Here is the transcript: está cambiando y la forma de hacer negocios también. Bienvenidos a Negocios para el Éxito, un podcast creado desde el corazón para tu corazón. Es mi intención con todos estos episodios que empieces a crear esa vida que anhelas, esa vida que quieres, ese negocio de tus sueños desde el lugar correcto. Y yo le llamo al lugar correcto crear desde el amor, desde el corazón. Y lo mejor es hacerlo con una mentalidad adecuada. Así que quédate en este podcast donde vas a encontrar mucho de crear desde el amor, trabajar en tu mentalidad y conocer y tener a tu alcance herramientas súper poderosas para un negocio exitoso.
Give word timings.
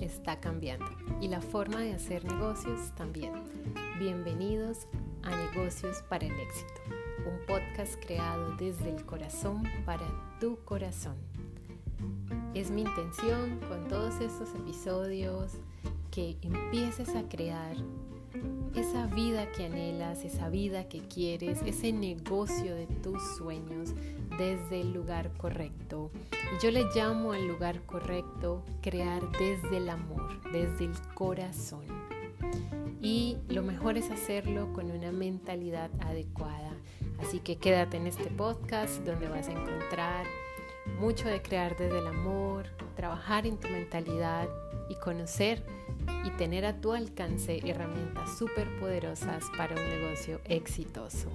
está 0.00 0.38
cambiando 0.38 0.86
y 1.20 1.26
la 1.26 1.40
forma 1.40 1.80
de 1.80 1.92
hacer 1.92 2.24
negocios 2.24 2.92
también. 2.94 3.32
Bienvenidos 3.98 4.86
a 5.24 5.30
Negocios 5.30 6.04
para 6.08 6.24
el 6.24 6.32
Éxito, 6.38 6.82
un 7.26 7.44
podcast 7.46 8.00
creado 8.00 8.54
desde 8.58 8.90
el 8.94 9.04
corazón 9.04 9.64
para 9.84 10.06
tu 10.38 10.56
corazón. 10.64 11.16
Es 12.54 12.70
mi 12.70 12.82
intención 12.82 13.58
con 13.68 13.88
todos 13.88 14.20
estos 14.20 14.54
episodios 14.54 15.54
que 16.12 16.36
empieces 16.42 17.16
a 17.16 17.28
crear 17.28 17.74
esa 18.76 19.06
vida 19.06 19.50
que 19.52 19.66
anhelas, 19.66 20.24
esa 20.24 20.48
vida 20.48 20.88
que 20.88 21.00
quieres, 21.00 21.60
ese 21.64 21.92
negocio 21.92 22.74
de 22.74 22.86
tus 22.86 23.22
sueños 23.36 23.94
desde 24.38 24.82
el 24.82 24.92
lugar 24.92 25.32
correcto. 25.38 26.10
Y 26.32 26.62
yo 26.62 26.70
le 26.70 26.84
llamo 26.94 27.32
al 27.32 27.46
lugar 27.46 27.80
correcto 27.86 28.62
crear 28.82 29.22
desde 29.32 29.78
el 29.78 29.88
amor, 29.88 30.40
desde 30.52 30.84
el 30.84 30.92
corazón. 31.14 31.84
Y 33.00 33.38
lo 33.48 33.62
mejor 33.62 33.96
es 33.96 34.10
hacerlo 34.10 34.72
con 34.72 34.90
una 34.90 35.10
mentalidad 35.10 35.90
adecuada. 36.00 36.72
Así 37.18 37.40
que 37.40 37.56
quédate 37.56 37.96
en 37.96 38.06
este 38.06 38.26
podcast 38.26 39.04
donde 39.04 39.28
vas 39.28 39.48
a 39.48 39.52
encontrar 39.52 40.26
mucho 41.00 41.28
de 41.28 41.40
crear 41.40 41.76
desde 41.76 41.98
el 41.98 42.06
amor, 42.06 42.66
trabajar 42.94 43.46
en 43.46 43.58
tu 43.58 43.68
mentalidad 43.68 44.48
y 44.88 44.94
conocer 44.96 45.64
y 46.26 46.30
tener 46.30 46.64
a 46.64 46.80
tu 46.80 46.92
alcance 46.92 47.60
herramientas 47.64 48.36
súper 48.36 48.66
poderosas 48.80 49.44
para 49.56 49.76
un 49.76 49.88
negocio 49.88 50.40
exitoso. 50.44 51.30